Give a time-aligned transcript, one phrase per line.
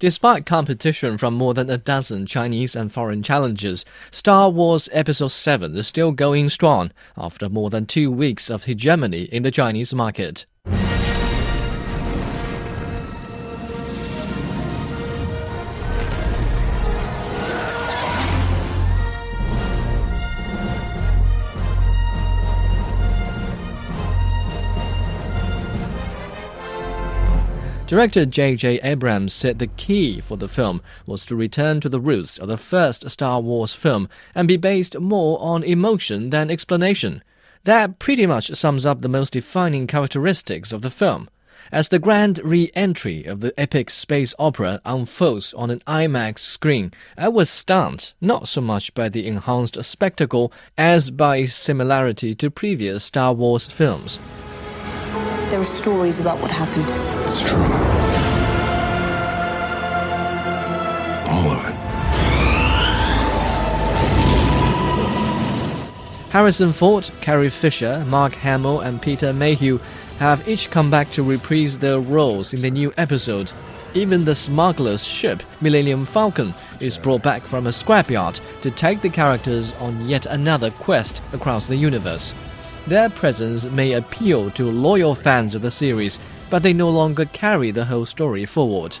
[0.00, 5.76] Despite competition from more than a dozen Chinese and foreign challengers, Star Wars Episode 7
[5.76, 10.46] is still going strong after more than two weeks of hegemony in the Chinese market.
[27.88, 28.80] Director J.J.
[28.82, 32.58] Abrams said the key for the film was to return to the roots of the
[32.58, 37.24] first Star Wars film and be based more on emotion than explanation.
[37.64, 41.30] That pretty much sums up the most defining characteristics of the film.
[41.72, 46.92] As the grand re entry of the epic space opera unfolds on an IMAX screen,
[47.16, 52.50] I was stunned not so much by the enhanced spectacle as by its similarity to
[52.50, 54.18] previous Star Wars films.
[55.50, 56.84] There are stories about what happened.
[57.26, 57.62] It's true.
[61.32, 61.74] All of it.
[66.30, 69.78] Harrison Ford, Carrie Fisher, Mark Hamill, and Peter Mayhew
[70.18, 73.50] have each come back to reprise their roles in the new episode.
[73.94, 79.08] Even the smuggler's ship, Millennium Falcon, is brought back from a scrapyard to take the
[79.08, 82.34] characters on yet another quest across the universe.
[82.88, 87.70] Their presence may appeal to loyal fans of the series, but they no longer carry
[87.70, 88.96] the whole story forward.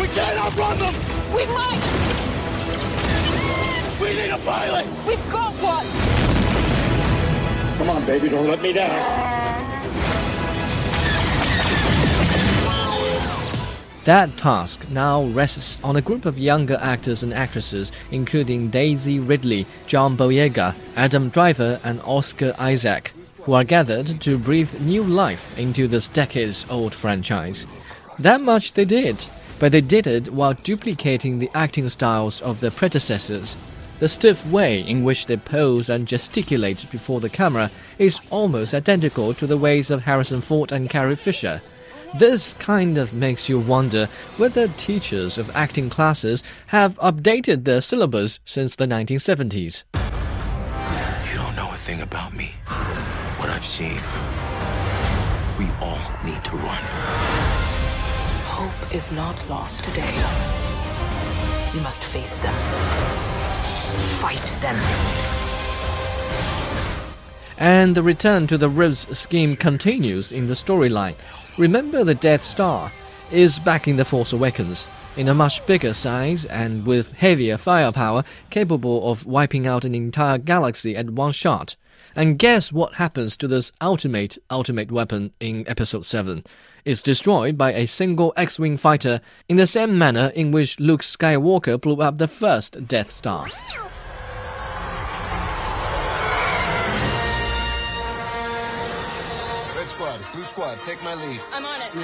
[0.00, 0.94] We can't outrun them!
[1.32, 1.80] We might!
[4.00, 4.86] We need a pilot!
[5.06, 5.86] We've got one!
[7.78, 9.45] Come on, baby, don't let me down.
[14.06, 19.66] That task now rests on a group of younger actors and actresses, including Daisy Ridley,
[19.88, 25.88] John Boyega, Adam Driver, and Oscar Isaac, who are gathered to breathe new life into
[25.88, 27.66] this decades old franchise.
[28.20, 29.26] That much they did,
[29.58, 33.56] but they did it while duplicating the acting styles of their predecessors.
[33.98, 39.34] The stiff way in which they pose and gesticulate before the camera is almost identical
[39.34, 41.60] to the ways of Harrison Ford and Carrie Fisher.
[42.14, 48.40] This kind of makes you wonder whether teachers of acting classes have updated their syllabus
[48.44, 49.84] since the 1970s.
[51.30, 52.52] You don't know a thing about me.
[53.38, 54.00] What I've seen.
[55.58, 56.82] We all need to run.
[58.46, 60.14] Hope is not lost today.
[61.74, 62.54] We must face them.
[64.20, 64.76] Fight them.
[67.58, 71.14] And the return to the Rhodes scheme continues in the storyline.
[71.58, 72.92] Remember the Death Star
[73.32, 74.86] is back in The Force Awakens,
[75.16, 80.36] in a much bigger size and with heavier firepower, capable of wiping out an entire
[80.36, 81.74] galaxy at one shot.
[82.14, 86.44] And guess what happens to this ultimate ultimate weapon in Episode 7?
[86.84, 91.80] It's destroyed by a single X-wing fighter in the same manner in which Luke Skywalker
[91.80, 93.48] blew up the first Death Star.
[100.32, 101.40] Blue squad, take my lead.
[101.52, 101.94] I'm on it.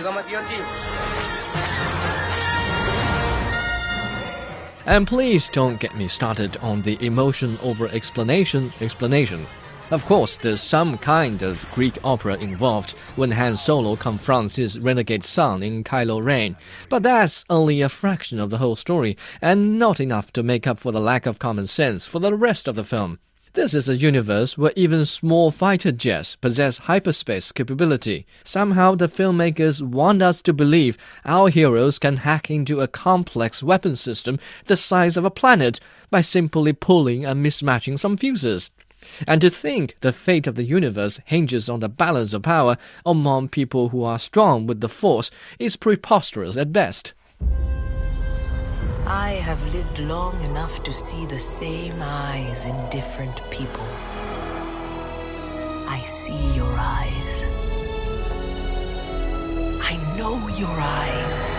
[4.85, 9.47] And please don't get me started on the emotion over explanation explanation.
[9.93, 15.23] Of course, there's some kind of Greek opera involved when Han Solo confronts his renegade
[15.23, 16.57] son in Kylo Ren,
[16.89, 20.79] but that's only a fraction of the whole story, and not enough to make up
[20.79, 23.19] for the lack of common sense for the rest of the film.
[23.55, 28.25] This is a universe where even small fighter jets possess hyperspace capability.
[28.45, 30.97] Somehow, the filmmakers want us to believe
[31.27, 35.81] our heroes can hack into a complex weapon system the size of a planet
[36.11, 38.71] by simply pulling and mismatching some fuses.
[39.27, 43.51] And to think the fate of the universe hinges on the balance of power among
[43.51, 47.13] people who are strong with the Force is preposterous at best.
[49.07, 53.85] I have lived long enough to see the same eyes in different people.
[55.89, 57.45] I see your eyes.
[59.83, 61.51] I know your eyes.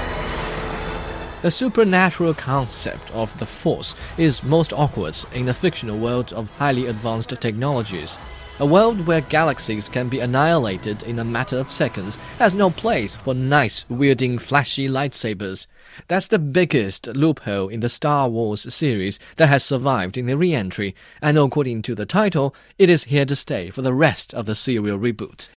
[1.42, 6.88] The supernatural concept of the Force is most awkward in the fictional world of highly
[6.88, 8.18] advanced technologies.
[8.60, 13.18] A world where galaxies can be annihilated in a matter of seconds has no place
[13.18, 15.66] for nice, wielding flashy lightsabers.
[16.08, 20.54] That's the biggest loophole in the Star Wars series that has survived in the re
[20.54, 24.46] entry, and according to the title, it is here to stay for the rest of
[24.46, 25.50] the serial reboot.